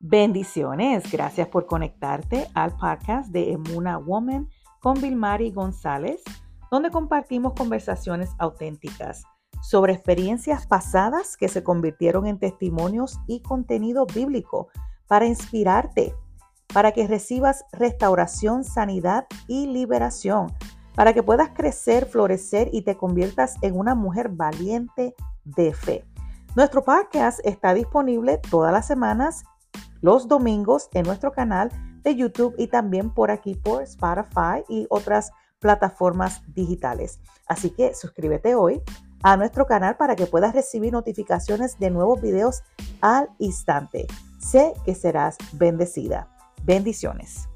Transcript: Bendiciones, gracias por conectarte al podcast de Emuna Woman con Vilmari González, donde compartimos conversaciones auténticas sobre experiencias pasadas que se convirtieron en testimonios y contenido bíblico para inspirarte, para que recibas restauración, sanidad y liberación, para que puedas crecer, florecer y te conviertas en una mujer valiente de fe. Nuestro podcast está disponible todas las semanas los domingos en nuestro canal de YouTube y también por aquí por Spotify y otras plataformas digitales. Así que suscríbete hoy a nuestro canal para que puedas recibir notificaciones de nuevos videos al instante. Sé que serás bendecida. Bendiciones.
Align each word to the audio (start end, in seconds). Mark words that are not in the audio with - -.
Bendiciones, 0.00 1.10
gracias 1.10 1.48
por 1.48 1.66
conectarte 1.66 2.46
al 2.54 2.76
podcast 2.76 3.32
de 3.32 3.50
Emuna 3.50 3.98
Woman 3.98 4.48
con 4.78 5.00
Vilmari 5.00 5.50
González, 5.50 6.22
donde 6.70 6.92
compartimos 6.92 7.54
conversaciones 7.54 8.30
auténticas 8.38 9.24
sobre 9.60 9.94
experiencias 9.94 10.68
pasadas 10.68 11.36
que 11.36 11.48
se 11.48 11.64
convirtieron 11.64 12.28
en 12.28 12.38
testimonios 12.38 13.18
y 13.26 13.42
contenido 13.42 14.06
bíblico 14.06 14.68
para 15.08 15.26
inspirarte, 15.26 16.14
para 16.72 16.92
que 16.92 17.08
recibas 17.08 17.64
restauración, 17.72 18.62
sanidad 18.62 19.26
y 19.48 19.66
liberación, 19.66 20.54
para 20.94 21.12
que 21.12 21.24
puedas 21.24 21.50
crecer, 21.50 22.06
florecer 22.06 22.70
y 22.72 22.82
te 22.82 22.96
conviertas 22.96 23.56
en 23.62 23.76
una 23.76 23.96
mujer 23.96 24.28
valiente 24.28 25.16
de 25.44 25.74
fe. 25.74 26.04
Nuestro 26.54 26.84
podcast 26.84 27.40
está 27.44 27.74
disponible 27.74 28.38
todas 28.48 28.72
las 28.72 28.86
semanas 28.86 29.42
los 30.00 30.28
domingos 30.28 30.88
en 30.94 31.04
nuestro 31.04 31.32
canal 31.32 31.70
de 32.02 32.14
YouTube 32.14 32.54
y 32.58 32.68
también 32.68 33.10
por 33.10 33.30
aquí 33.30 33.54
por 33.54 33.82
Spotify 33.82 34.64
y 34.68 34.86
otras 34.90 35.32
plataformas 35.58 36.42
digitales. 36.54 37.20
Así 37.46 37.70
que 37.70 37.94
suscríbete 37.94 38.54
hoy 38.54 38.80
a 39.22 39.36
nuestro 39.36 39.66
canal 39.66 39.96
para 39.96 40.14
que 40.14 40.26
puedas 40.26 40.54
recibir 40.54 40.92
notificaciones 40.92 41.78
de 41.78 41.90
nuevos 41.90 42.20
videos 42.20 42.62
al 43.00 43.28
instante. 43.38 44.06
Sé 44.38 44.72
que 44.84 44.94
serás 44.94 45.36
bendecida. 45.52 46.28
Bendiciones. 46.64 47.48